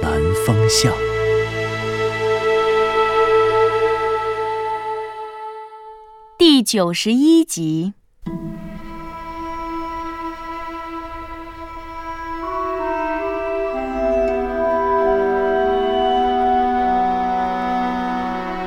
[0.00, 0.12] 南
[0.46, 0.92] 风向》。
[6.36, 7.94] 第九十一集。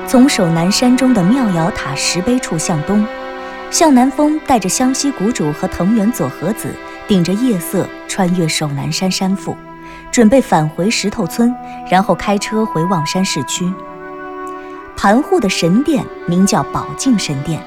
[0.08, 3.06] 从守南山中的妙瑶塔石碑处向东，
[3.70, 6.76] 向南风带着湘西谷主和藤原佐和子，
[7.08, 9.56] 顶着夜色穿越守南山山腹，
[10.12, 11.56] 准备返回石头村，
[11.90, 13.72] 然后开车回望山市区。
[14.96, 17.60] 盘户的神殿名叫宝镜神殿，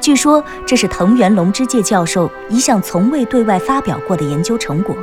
[0.00, 4.94] 据说这是藤原龙之介教授一项从未对外发表过的研究成果。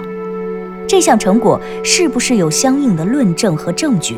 [0.88, 4.18] 这项成果是不是有相应的论证和证据，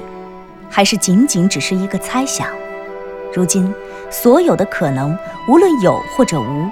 [0.69, 2.45] 还是仅仅只是一个猜想？
[3.33, 3.73] 如今，
[4.11, 6.69] 所有的可能，无论有或者无，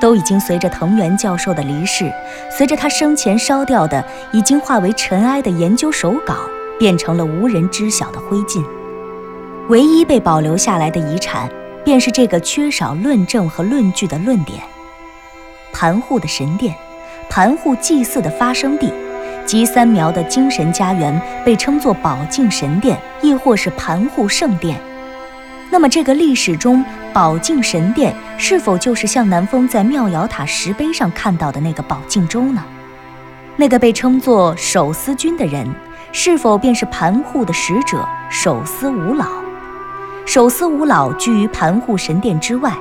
[0.00, 2.12] 都已经随着藤原教授的离世，
[2.50, 6.36] 随着他生前烧掉的已经化为尘埃的研究手稿，
[6.78, 8.64] 变成了无人知晓的灰烬。
[9.68, 11.50] 唯一被保留下来的遗产，
[11.84, 14.60] 便是这个缺少论证和论据的论点。
[15.72, 16.74] 盘户的神殿，
[17.28, 18.92] 盘户祭祀的发生地，
[19.44, 24.80] 及三苗的精神家园，被称作宝镜神殿，亦或是盘户圣殿。
[25.70, 32.62] 那么，这个历史中宝镜神殿是否就是向南风在妙瑶塔石碑上看到的那个宝镜州呢？
[33.56, 35.66] 那个被称作守司君的人，
[36.12, 39.26] 是否便是盘户的使者守司五老？
[40.24, 42.72] 守司五老居于盘户神殿之外，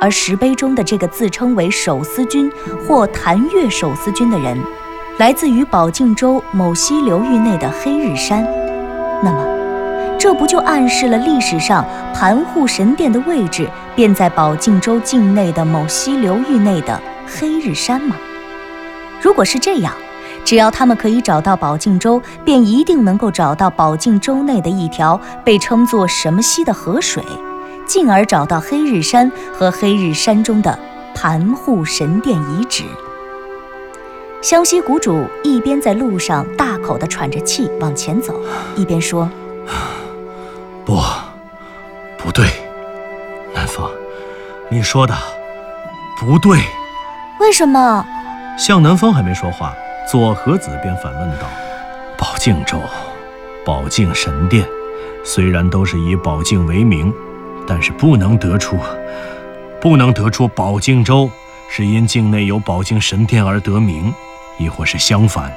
[0.00, 2.50] 而石碑中的这个自称为守司君
[2.86, 4.56] 或谭月守司君的人，
[5.18, 8.46] 来自于宝镜州某溪流域内的黑日山。
[9.22, 9.47] 那么，
[10.18, 18.16] 这不就暗示了历史上盘户神殿的位置便在宝镜州境内的某溪流域内的黑日山吗？
[19.20, 19.92] 如果是这样，
[20.44, 27.22] 只要他们可以找到宝镜州，便一定能够找到宝镜州内的一条被称作什么溪的河水，
[27.86, 30.76] 进而找到黑日山和黑日山中的
[31.14, 32.82] 盘户神殿遗址。
[34.42, 38.34] 湘西谷主一边在路上大口地喘着气往前走，
[38.74, 39.28] 一边说。
[40.88, 40.98] 不，
[42.16, 42.46] 不对，
[43.54, 43.86] 南风，
[44.70, 45.14] 你说的
[46.18, 46.58] 不对。
[47.40, 48.06] 为什么？
[48.58, 49.74] 向南风还没说话，
[50.10, 51.44] 左和子便反问道
[52.16, 52.80] ：“宝镜州、
[53.66, 54.66] 宝镜神殿，
[55.22, 57.12] 虽然都是以宝镜为名，
[57.66, 58.78] 但是不能得出，
[59.82, 61.30] 不能得出宝镜州
[61.68, 64.10] 是因境内有宝镜神殿而得名，
[64.58, 65.52] 亦或是相反，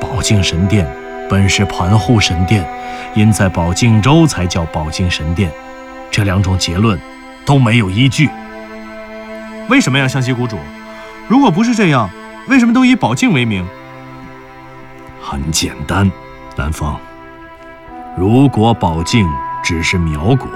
[0.00, 0.90] 宝镜神殿
[1.28, 2.68] 本是盘户神殿。”
[3.14, 5.50] 因在宝镜州才叫宝镜神殿，
[6.10, 7.00] 这两种结论
[7.44, 8.28] 都没有依据。
[9.68, 10.58] 为什么呀，湘西谷主？
[11.26, 12.08] 如果不是这样，
[12.48, 13.66] 为什么都以宝镜为名？
[15.20, 16.08] 很简单，
[16.54, 16.94] 南风。
[18.16, 19.26] 如果宝镜
[19.64, 20.48] 只是苗国，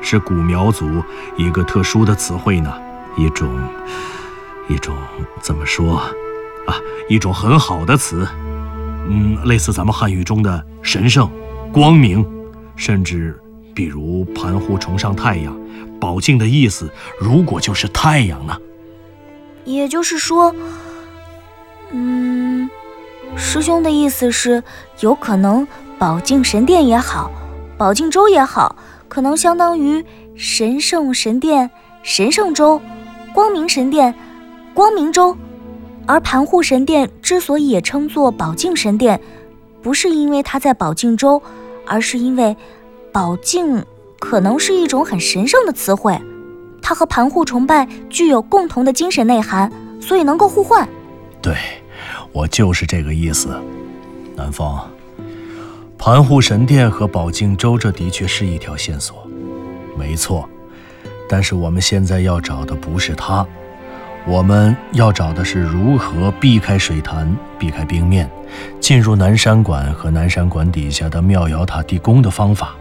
[0.00, 1.02] 是古苗族
[1.36, 2.72] 一个特殊的词汇呢？
[3.16, 3.50] 一种，
[4.68, 4.96] 一种
[5.40, 5.98] 怎么说？
[6.66, 6.74] 啊，
[7.08, 8.26] 一种很好的词。
[9.08, 11.30] 嗯，类似咱们汉语中的神圣。
[11.72, 12.24] 光明，
[12.74, 13.38] 甚至
[13.74, 15.54] 比如盘户崇尚太阳，
[16.00, 16.90] 宝镜的意思
[17.20, 18.56] 如果就是太阳呢？
[19.64, 20.54] 也就是说，
[21.90, 22.70] 嗯，
[23.36, 24.62] 师兄的意思是，
[25.00, 25.66] 有可能
[25.98, 27.30] 宝镜神殿也好，
[27.76, 28.76] 宝镜州也好，
[29.08, 31.70] 可能相当于神圣神殿、
[32.02, 32.80] 神圣州、
[33.34, 34.14] 光明神殿、
[34.72, 35.36] 光明州，
[36.06, 39.20] 而盘户神殿之所以也称作宝镜神殿。
[39.82, 41.40] 不是因为它在宝镜州，
[41.86, 42.56] 而是因为
[43.12, 43.84] 宝镜
[44.18, 46.20] 可能是一种很神圣的词汇，
[46.82, 49.70] 它和盘户崇拜具有共同的精神内涵，
[50.00, 50.88] 所以能够互换。
[51.40, 51.54] 对，
[52.32, 53.48] 我就是这个意思。
[54.34, 54.76] 南风，
[55.96, 59.24] 盘户神殿和宝镜州，这的确是一条线索，
[59.96, 60.48] 没错。
[61.28, 63.46] 但是我们现在要找的不是它。
[64.26, 68.28] 我们要找的是如何避开水潭、避开冰面，
[68.80, 72.74] 进入南山馆和南山馆底下的妙瑶塔地宫的方法。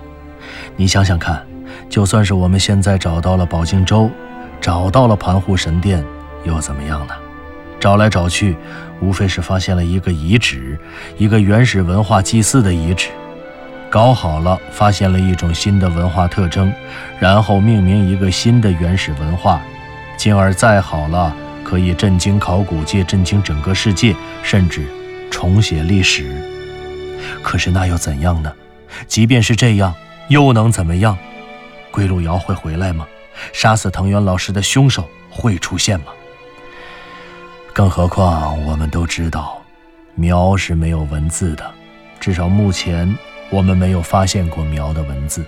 [0.76, 1.46] 你想想看，
[1.88, 4.10] 就算是我们现在找到了宝镜州，
[4.60, 6.04] 找到了盘户神殿，
[6.46, 7.14] 又怎么样呢？
[7.80, 8.58] 找来找去，
[9.00, 10.80] 无非是发现了一个遗址，
[11.16, 13.10] 一个原始文化祭祀的遗址。
[13.92, 16.74] 搞好了，发现了一种新的文化特征，
[17.20, 19.62] 然后命名一个新的原始文化，
[20.18, 24.88] 进而再好了，可以震惊考古界，震惊整个世界，甚至
[25.30, 26.42] 重写历史。
[27.42, 28.52] 可是那又怎样呢？
[29.08, 29.94] 即便是这样，
[30.30, 31.18] 又能怎么样？
[31.92, 33.06] 归路遥会回来吗？
[33.52, 36.08] 杀死藤原老师的凶手会出现吗？
[37.74, 39.62] 更何况我们都知道，
[40.16, 41.70] 苗是没有文字的，
[42.20, 43.14] 至少目前
[43.50, 45.44] 我们没有发现过苗的文字，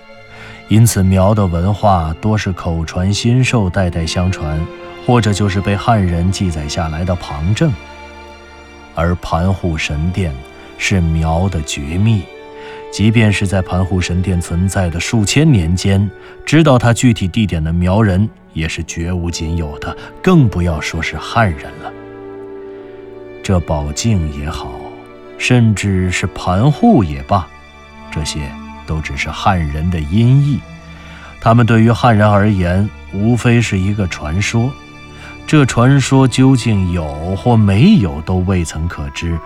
[0.68, 4.60] 因此苗的文化多是口传心授，代代相传，
[5.06, 7.72] 或者就是被汉人记载下来的旁证。
[8.94, 10.32] 而盘户神殿
[10.76, 12.22] 是苗的绝密。
[12.90, 16.10] 即便是在盘户神殿存在的数千年间，
[16.44, 21.92] 知道它具体地点的苗人也是绝无仅有的，更不要说是汉人了。
[23.42, 24.72] 这宝镜也好，
[25.38, 27.46] 甚至是盘户也罢，
[28.10, 28.40] 这些
[28.88, 30.58] 都只是汉人的音译，
[31.40, 34.72] 他们对于汉人而言，无非是一个传说。
[35.46, 39.38] 这传说究竟有或没有，都未曾可知。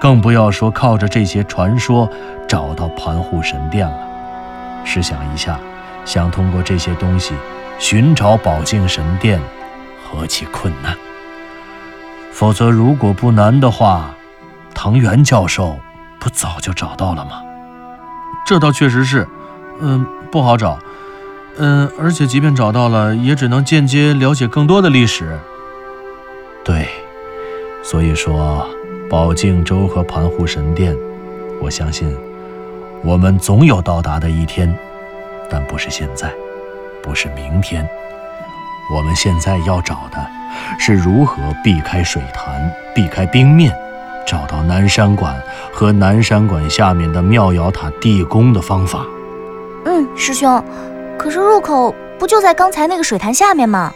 [0.00, 2.08] 更不要说靠着这些传说
[2.48, 3.98] 找到盘户神殿了。
[4.84, 5.58] 试想一下，
[6.04, 7.34] 想通过这些东西
[7.78, 9.40] 寻找宝镜神殿，
[10.04, 10.96] 何其困难！
[12.32, 14.14] 否则，如果不难的话，
[14.74, 15.78] 藤原教授
[16.18, 17.43] 不早就找到了吗？
[18.46, 19.26] 这倒确实是，
[19.80, 20.78] 嗯，不好找，
[21.58, 25.38] 嗯，而且即便找到了，也只能间接了解更多的历史。
[26.64, 26.88] 对，
[27.82, 28.66] 所以说。
[29.10, 30.96] 宝镜洲和盘湖神殿，
[31.60, 32.16] 我相信
[33.04, 34.74] 我们总有到达的一天，
[35.48, 36.32] 但不是现在，
[37.02, 37.86] 不是明天。
[38.92, 40.26] 我们现在要找的
[40.80, 43.76] 是如何避开水潭、避开冰面，
[44.26, 45.34] 找到南山馆
[45.72, 49.04] 和南山馆下面的妙瑶塔地宫的方法。
[49.84, 50.62] 嗯，师兄，
[51.18, 53.92] 可是入口不就在刚才那个水潭下面吗？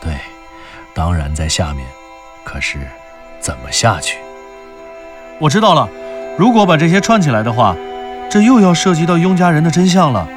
[0.00, 0.12] 对，
[0.94, 1.86] 当然在下面。
[2.44, 2.78] 可是。
[3.40, 4.18] 怎么下去？
[5.40, 5.88] 我知道了。
[6.38, 7.74] 如果把这些串起来的话，
[8.30, 10.28] 这又要涉及到雍家人的真相了。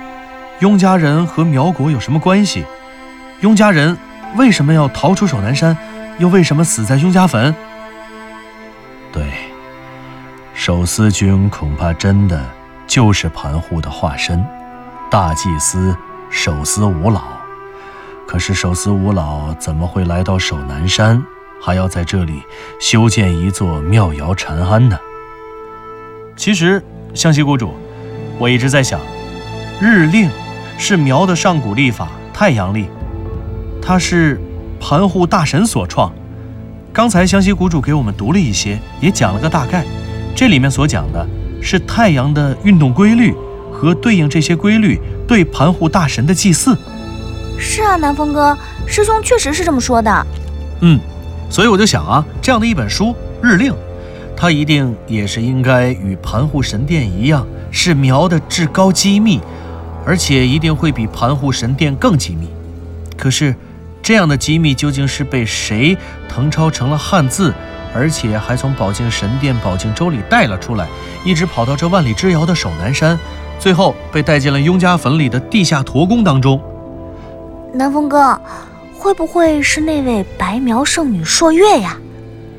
[0.57, 2.65] 雍家人和苗国有什么关系？
[3.41, 3.95] 雍家人
[4.35, 5.77] 为什么要逃出守南山？
[6.17, 7.53] 又为什么死在雍家坟？
[10.65, 12.43] 手撕君恐怕真的
[12.87, 14.43] 就是盘户的化身，
[15.11, 15.95] 大祭司
[16.31, 17.21] 手撕五老。
[18.25, 21.23] 可是手撕五老怎么会来到守南山？
[21.61, 22.41] 还要在这里
[22.79, 24.97] 修建一座妙瑶禅庵呢。
[26.35, 26.83] 其实，
[27.13, 27.75] 湘西谷主，
[28.39, 28.99] 我一直在想，
[29.79, 30.31] 日令
[30.79, 32.89] 是苗的上古历法，太阳历，
[33.79, 34.41] 它是
[34.79, 36.11] 盘户大神所创。
[36.91, 39.85] 刚才湘西谷主给我们读了一些，也讲了个大概。
[40.35, 41.25] 这里面所讲的
[41.61, 43.33] 是太阳的运动规律
[43.71, 46.77] 和对应这些规律对盘户大神的祭祀。
[47.57, 48.55] 是啊，南风哥，
[48.85, 50.27] 师兄确实是这么说的。
[50.81, 50.99] 嗯。
[51.47, 53.05] 所以我就想啊，这样的一本书
[53.39, 53.71] 《日令》，
[54.35, 59.39] 它一定也是应该与盘户神殿一样，是苗的至高机密，
[60.03, 62.49] 而且一定会比盘户神殿更机密。
[63.15, 63.55] 可是，
[64.01, 65.95] 这样的机密究竟是被谁
[66.27, 67.53] 誊抄成了汉字，
[67.95, 70.85] 而且还从宝镜神殿、宝镜洲里带了出来，
[71.23, 73.17] 一直跑到这万里之遥的守南山，
[73.57, 76.61] 最后被带进了雍家坟里的地下驼宫当中？
[77.73, 78.39] 南风哥。
[78.97, 81.95] 会不会是那位白苗圣女朔月呀？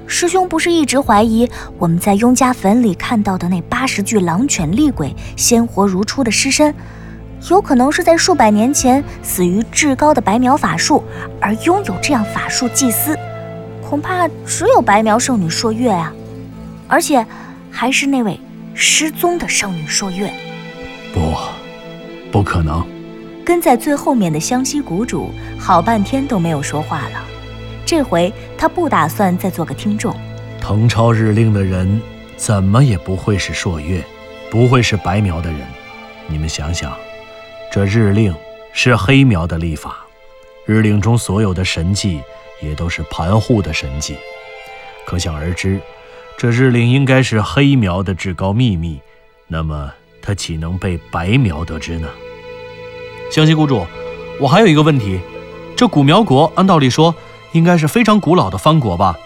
[0.06, 6.72] 师兄不是一直怀疑我们在雍家坟里看到的那八十具狼犬厉鬼鲜活如初的尸身，
[7.50, 11.02] 有可能是在数百年前死于至高的白苗法术，
[11.40, 13.18] 而拥有这样法术祭司，
[13.88, 16.12] 恐怕只有白苗圣女朔月啊！
[16.88, 17.24] 而且
[17.70, 18.38] 还是那位
[18.74, 20.28] 失踪的圣女朔月。
[21.14, 21.32] 不，
[22.32, 22.84] 不可能。
[23.44, 27.24] 跟在最后面的湘西谷主好半天都没有说话了，
[27.84, 30.12] 这回他不打算再做个听众。
[30.60, 32.02] 誊抄日令的人
[32.36, 34.02] 怎么也不会是朔月，
[34.50, 35.60] 不会是白苗的人。
[36.26, 36.92] 你们想想，
[37.70, 38.34] 这日令
[38.72, 39.98] 是黑苗的历法，
[40.64, 42.20] 日令中所有的神迹
[42.60, 44.16] 也都是盘户的神迹，
[45.06, 45.80] 可想而知，
[46.36, 49.00] 这日令应该是黑苗的至高秘密。
[49.48, 52.08] 那么，他岂能被白苗得知呢？
[53.30, 53.86] 湘西谷主，
[54.40, 55.20] 我还有一个问题，
[55.76, 57.14] 这古苗国按道理说
[57.52, 59.16] 应该是非常古老的藩国吧？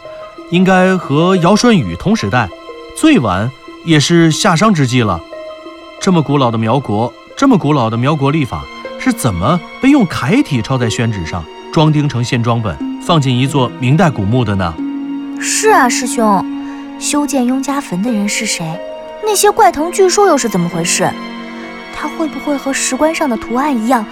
[0.51, 2.49] 应该和尧舜禹同时代，
[2.97, 3.51] 最晚
[3.85, 5.21] 也是夏商之际了。
[6.01, 8.65] 这么古老的苗国，这么古老的苗国历法，
[8.99, 14.75] 是怎么被用楷体抄在宣纸上，装订成线装本，放进一座明代古墓的呢？
[15.41, 16.45] 是啊，师兄，
[16.99, 18.67] 修建雍家坟的人是谁？
[19.23, 21.09] 那些怪藤巨树又是怎么回事？
[21.95, 24.05] 它会不会和石棺上的图案一样，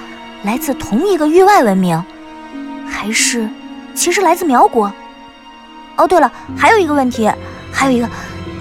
[0.45, 2.01] 来自同一个域外文明？
[2.89, 3.49] 还是
[3.93, 4.93] 其实来自苗国？
[5.97, 7.29] 哦，对了，还有一个问题，
[7.73, 8.09] 还有一个，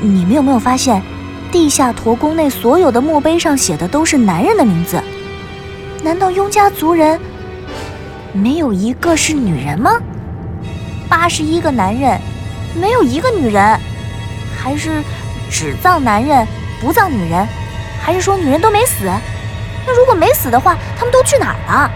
[0.01, 1.04] 你们有没有发现，
[1.51, 5.00] 地下驼宫内所有的墓碑上写的都是男人的名字？
[6.04, 7.20] 难道雍家族人
[8.34, 9.91] 没有一个是女人吗？
[11.10, 12.19] 八十一个男人，
[12.79, 13.79] 没有一个女人，
[14.57, 15.01] 还是
[15.50, 16.46] 只葬男人
[16.81, 17.48] 不葬女人？
[18.01, 19.05] 还是说女人都没死？
[19.86, 21.91] 那如果没死的话，他们都去哪儿了？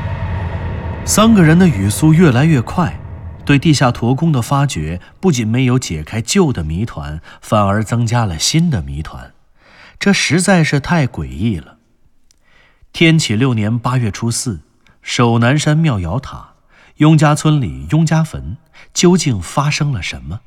[1.05, 2.97] 三个人的语速越来越快，
[3.43, 9.33] 对地下驼宫的发掘不仅没有解开旧的谜团，反而增加了新的谜团，
[9.99, 11.77] 这实在是太诡异了。
[12.93, 14.61] 天启六年八月初四，
[15.01, 16.53] 守南山庙瑶塔，
[16.97, 18.57] 雍家村里雍家坟。
[18.93, 20.41] 究竟发生了什么？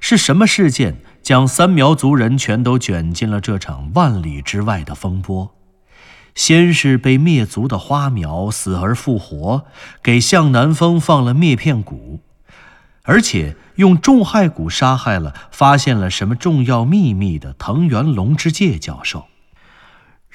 [0.00, 5.54] 是什么事件将三苗族人全都卷进了这场万里之外的风波？
[6.34, 9.64] 先是被灭族的花苗死而复活，
[10.02, 12.18] 给向南风放了灭片蛊，
[13.04, 19.26] 而且用重害蛊杀害了发现了什么重要秘密的藤原龙之介教授。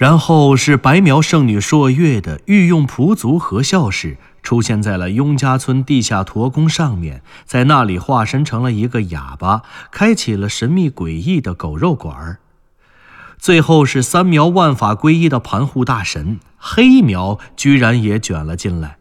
[0.01, 4.17] 然后是白苗圣女朔月的御用仆族何孝氏。
[4.41, 12.39] 出现在了雍家村地下驼宫上面，在那里化身成了一个哑巴，开启了神秘诡异的狗肉馆儿。
[13.37, 18.97] 最后是三苗万法归一的盘户大神黑苗，居然也卷了进来。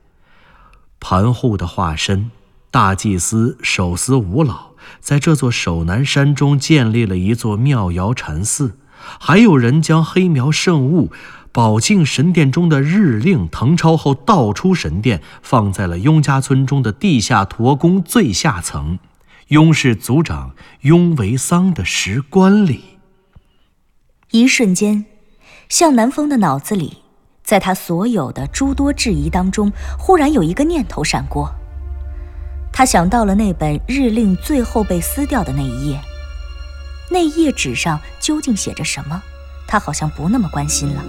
[1.00, 2.30] 盘户的化身
[2.71, 8.76] 大祭司手司五老，在这座守南山中建立了一座妙瑶禅寺，
[9.19, 11.11] 还有人将黑苗圣物。
[11.52, 19.00] 宝镜神殿中的日令誊抄后，盗出神殿，放在了雍家村中的地下驼宫最下层，
[19.49, 20.52] 雍氏族长
[20.83, 22.85] 雍维桑的石棺里。
[24.30, 25.07] 一瞬间，
[25.69, 26.99] 向南风的脑子里，
[27.42, 31.52] 在他所有的诸多质疑当中，忽然有一个念头闪过。
[32.73, 36.00] 他想到了那本日令最后被撕掉的那一页，
[37.11, 39.23] 那页纸上究竟写着什么？
[39.67, 41.05] 他好像不那么关心了。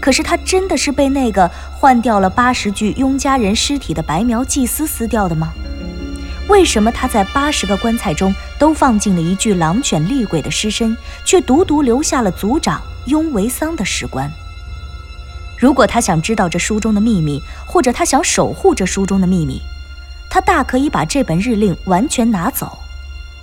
[0.00, 5.52] 可是他真的是被那个换掉了八十具雍家人尸体的白苗祭司撕掉的吗？
[6.48, 14.30] 为什么他在八十个棺材中都放进了一具狼犬厉鬼的尸身，却独独留下了族长雍维桑的石棺？
[15.58, 19.60] 如果他想知道这书中的秘密，或者他想守护这书中的秘密，
[20.30, 22.78] 他大可以把这本日令完全拿走，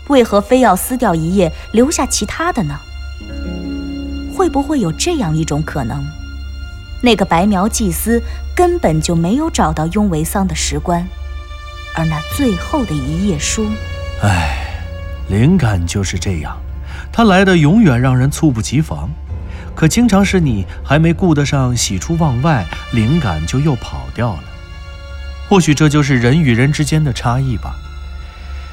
[0.10, 2.80] 为何非要撕掉一页，留下其他的呢？
[4.34, 6.06] 会不会有这样一种可能？
[7.02, 8.22] 那个白苗祭司
[8.56, 11.08] 根本就没有找到雍维桑的石棺，
[11.96, 13.68] 而那最后的一页书，
[14.24, 14.82] 唉，
[15.30, 16.58] 灵感就是这样，
[17.12, 19.10] 它来的永远让人猝不及防。
[19.76, 24.44] 可经常是你还没顾得上喜出望外，灵感就又跑掉了。
[25.48, 27.76] 或许这就是人与人之间的差异吧。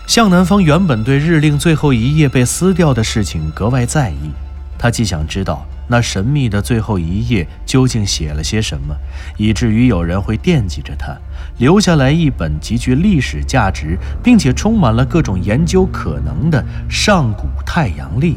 [0.07, 4.31] 向南风原本对日令最后一页被撕掉的事情格外在意，
[4.79, 5.67] 他既想知道。
[5.87, 8.97] 那神秘的最后一页究竟写了些什么，
[9.37, 11.15] 以至于有人会惦记着他，
[11.59, 18.37] 留下来一本极具历史价值，并且充满了各种研究可能的上古太阳历，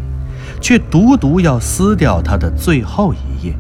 [0.62, 3.56] 却独独要撕掉它的最后一页。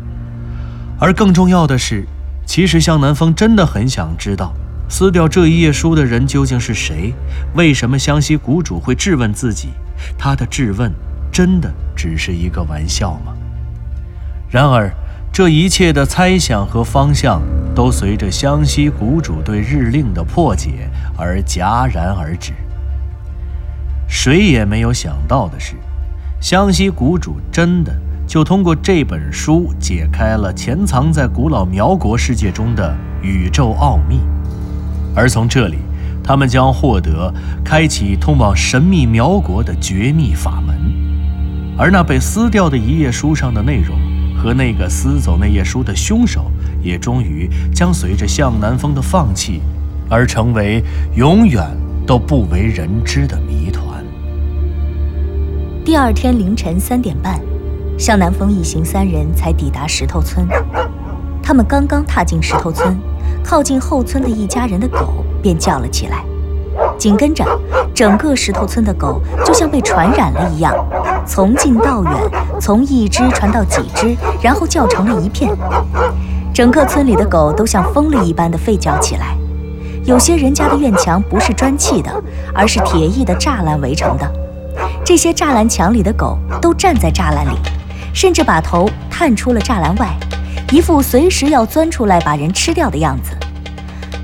[0.99, 2.05] 而更重要的是，
[2.45, 4.53] 其实向南风真的很想知道，
[4.89, 7.13] 撕掉这一页书的人究竟是谁？
[7.55, 9.69] 为什么湘西谷主会质问自己？
[10.17, 10.91] 他的质问
[11.31, 13.33] 真的只是一个玩笑吗？
[14.49, 14.89] 然而，
[15.31, 17.41] 这一切的猜想和方向
[17.75, 22.53] 都随着湘西谷主对日令的破解而戛然而止。
[24.07, 25.75] 谁也没有想到的是，
[26.39, 27.93] 湘西谷主真的
[28.25, 34.21] 就通过这本书解开了潜藏在古老苗国世界中的宇宙奥秘，
[35.17, 35.77] 而从这里，
[36.23, 37.33] 他们将获得
[37.65, 40.77] 开启通往神秘苗国的绝密法门。
[41.75, 43.97] 而那被撕掉的一页书上的内容。
[44.37, 49.63] 和那个撕走那页书的凶手，也终于将随着向南风的放弃，
[50.07, 50.83] 而成为
[51.15, 51.65] 永远
[52.05, 54.05] 都不为人知的谜团。
[55.83, 57.41] 第二天凌晨三点半，
[57.97, 60.47] 向南风一行三人才抵达石头村。
[61.41, 62.95] 他们刚刚踏进石头村，
[63.47, 66.21] 靠近后村的一家人的狗便叫了起来。
[66.97, 67.45] 紧跟着，
[67.95, 70.75] 整个石头村的狗就像被传染了一样，
[71.25, 72.11] 从近到远，
[72.59, 75.49] 从一只传到几只，然后叫成了一片。
[76.53, 79.33] 整个村里的狗都像疯了一般的吠叫起来，
[80.03, 82.11] 有些人家的院墙不是砖砌的，
[82.53, 84.29] 而是铁艺的栅栏围成的。
[85.05, 87.57] 这些栅栏墙里的狗都站在栅栏里，
[88.13, 90.09] 甚至把头探出了栅栏外，
[90.71, 93.31] 一副随时要钻出来把人吃掉的样子。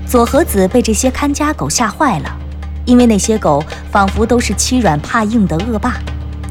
[0.06, 2.36] 左和子被这些看家狗吓坏了，
[2.84, 5.96] 因为那些狗仿佛都是欺软怕硬的恶霸。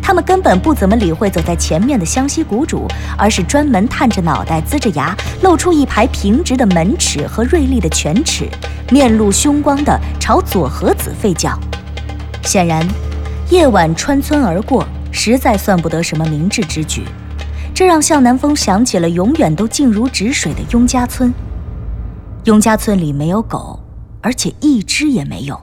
[0.01, 8.49] 他们根本不怎么理会走在前面的湘西谷主，而是专门探着脑袋、呲着牙，露出一排平直的门齿和锐利的犬齿，
[8.89, 11.57] 面露凶光地朝左和子吠叫。
[12.43, 12.85] 显然，
[13.49, 17.05] 夜晚穿村而过，实在算不得什么明智之举。
[17.73, 21.33] 这让向南风想起了永远都静如止水的雍家村。
[22.43, 23.79] 雍家村里没有狗，
[24.21, 25.59] 而且一只也没有。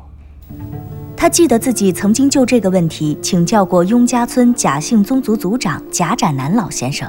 [1.17, 7.09] 他记得自己曾经就这个问题请教过雍家村贾姓宗族族长贾展南老先生。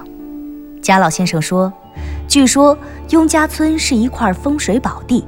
[0.81, 1.71] 贾老先生说
[2.27, 2.77] ：“据说
[3.09, 5.23] 雍家村是一块风水宝地，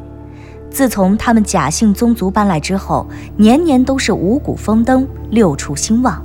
[0.70, 6.22] 自从他们贾姓宗族搬来之后，年年都是五谷丰登，六畜兴旺。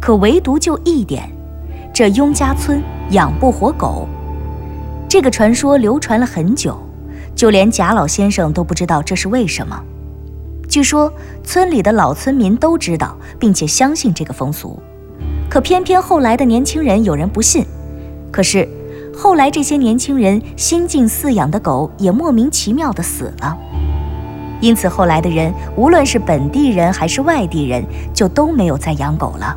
[0.00, 1.30] 可唯独就一点，
[2.00, 4.08] 这雍家村养不活狗。
[5.06, 6.74] 这个传说流传了很久，
[7.34, 9.78] 就连贾老先生都不知道这是为什么。”
[10.66, 11.12] 据说
[11.44, 14.80] 村里的老村民都知道，并且相信这个风俗，
[15.50, 17.66] 可偏偏后来的年轻人有人不信。
[18.32, 18.66] 可是
[19.14, 23.54] 后来这些年轻人新近饲养的狗也莫名其妙的死了，
[24.62, 29.54] 因此后来的人无论是本地人还是外地人，就都没有再养狗了。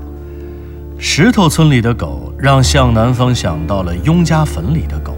[0.98, 5.16] 石头村里的狗让向南风想到了雍家坟里的狗，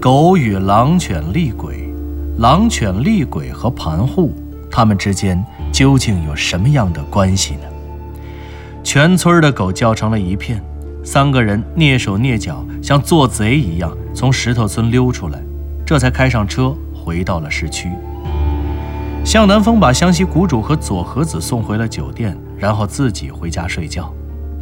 [0.00, 1.92] 狗与狼犬厉鬼，
[2.38, 4.32] 狼犬厉鬼和盘户。
[4.70, 7.60] 他们之间究竟有什么样的关系呢？
[8.82, 10.60] 全村的狗叫成了一片，
[11.04, 15.40] 三个人蹑手蹑脚，像做贼一样从石头村溜出来，
[15.84, 17.88] 这才开上车回到了市区。
[19.24, 24.12] 向南风把湘西谷主和左和子送回了酒店，然后自己回家睡觉。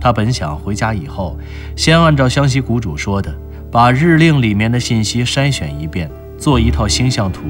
[0.02, 1.38] 他本想回家以后，
[1.76, 3.32] 先按照湘西谷主说的，
[3.70, 7.42] 把日令里面的信息筛选一遍，做一套星象图。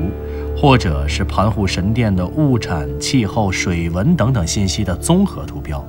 [0.55, 5.83] 或者是盘户神殿的物产、气候、水文等等信息的综合图标。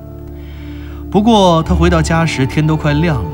[1.10, 3.30] 不过他回到家时天都快亮了，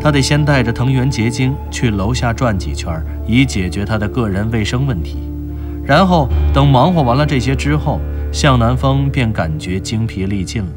[0.00, 5.18] 他得先带着藤原结晶去楼下转几圈，以解决他的个人卫生问题。
[5.84, 8.00] 然后等忙活完了这些之后，
[8.32, 10.68] 向南风便感觉精疲力尽了。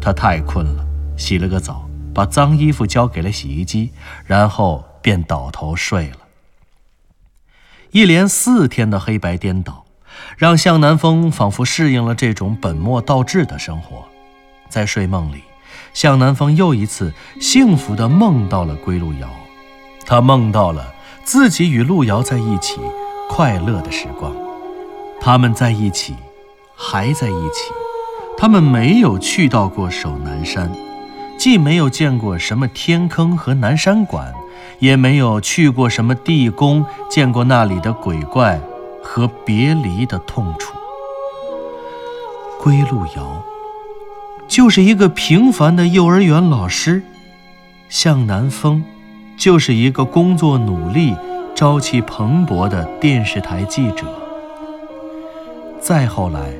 [0.00, 3.92] 他太困了，洗了个澡，把脏衣服交给了洗衣机，
[4.24, 6.16] 然后便倒头睡了。
[7.90, 9.84] 一连四天的黑白颠倒，
[10.36, 14.04] 让向南风仿佛适应了这种本末倒置的生活。
[14.68, 15.42] 在睡梦里，
[15.92, 19.28] 向南风又一次幸福地梦到了归路遥。
[20.06, 20.94] 他梦到了
[21.24, 22.80] 自己与路遥在一起
[23.28, 24.34] 快乐的时光。
[25.20, 26.16] 他们在一起，
[26.74, 27.70] 还在一起。
[28.38, 30.72] 他们没有去到过守南山，
[31.42, 34.32] 既没有见过什么天坑和南山馆。
[34.78, 38.60] 也没有去过什么地宫，见过那里的鬼怪
[39.02, 40.72] 和别离的痛楚。
[42.60, 43.42] 归路遥
[44.46, 47.02] 就是一个平凡的幼儿园老师，
[47.88, 48.84] 向南风
[49.36, 51.16] 就是一个工作努力、
[51.56, 54.06] 朝气蓬勃的电视台记者。
[55.80, 56.52] 再后来，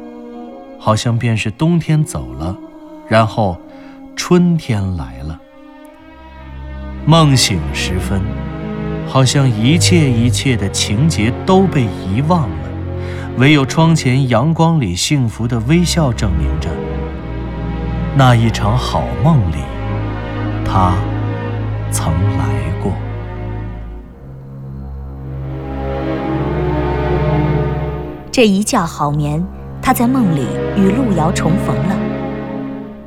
[0.78, 2.56] 好像便是冬天走了，
[3.08, 3.56] 然后
[4.16, 5.38] 春天来了。
[7.04, 8.20] 梦醒时分，
[9.06, 12.68] 好像一切一切的情节都被遗忘了，
[13.38, 16.68] 唯有窗前阳光里幸福的微笑证明着，
[18.16, 19.56] 那一场好梦里，
[20.64, 20.94] 他
[21.90, 22.44] 曾来
[22.80, 22.92] 过。
[28.30, 29.44] 这一觉好眠，
[29.82, 30.46] 他在梦里
[30.76, 31.96] 与路遥重逢了，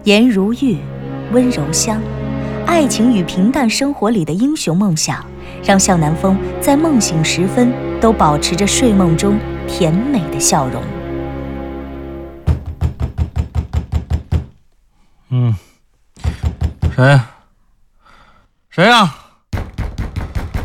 [0.04, 0.78] 颜如玉，
[1.32, 2.02] 温柔乡。
[2.66, 5.24] 爱情与平淡生活里的英雄梦想，
[5.64, 10.82] 让向南风在梦醒时分都保持着睡梦中甜美的笑容。
[15.30, 15.54] 嗯，
[16.96, 17.20] 谁？
[18.70, 19.16] 谁呀？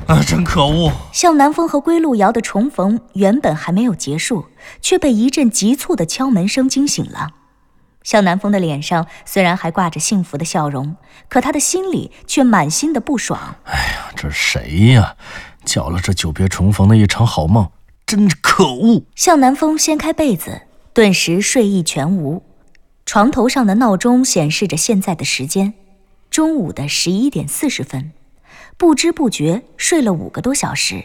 [0.06, 0.90] 啊，真可恶！
[1.12, 4.46] 向南风和归路遥的重逢原本还没有结束，
[4.80, 7.28] 却被一阵急促的敲门声惊醒了。
[8.02, 10.96] 向南风的脸上虽然还挂着幸福的笑容，
[11.28, 13.56] 可他的心里却满心的不爽。
[13.64, 15.16] 哎呀，这是谁呀？
[15.64, 17.70] 搅了这久别重逢的一场好梦，
[18.06, 19.04] 真可恶！
[19.14, 20.62] 向南风掀开被子，
[20.94, 22.42] 顿时睡意全无。
[23.04, 25.74] 床头上的闹钟显示着现在的时间，
[26.30, 28.12] 中午的十一点四十分。
[28.76, 31.04] 不知不觉睡了五个多小时，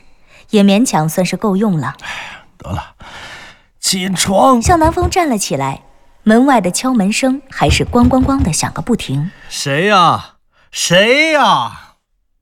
[0.51, 1.95] 也勉强算是够用了。
[1.99, 2.95] 哎呀，得了。
[3.81, 4.61] 起床！
[4.61, 5.83] 向南风站了起来，
[6.27, 9.29] 门外的敲门声还是咣咣咣的响个不停。
[9.47, 10.37] 谁呀？
[10.71, 11.97] 谁呀？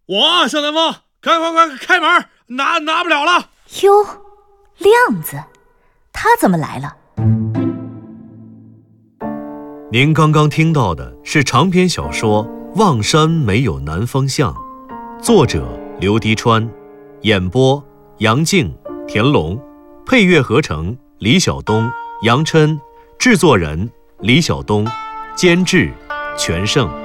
[0.05, 3.49] 我向南风，快快快开门，拿拿不了了。
[3.81, 4.05] 哟，
[4.77, 5.37] 亮子，
[6.13, 6.95] 他怎么来了？
[9.91, 14.53] 您刚刚听到的是长篇小说《望山没有南方向》，
[15.21, 16.71] 作者刘迪川，
[17.23, 17.83] 演播
[18.19, 18.73] 杨静、
[19.09, 19.61] 田龙，
[20.05, 21.91] 配乐合成李晓东、
[22.21, 22.79] 杨琛，
[23.17, 24.85] 制作人李晓东，
[25.35, 25.91] 监制
[26.37, 27.02] 全胜。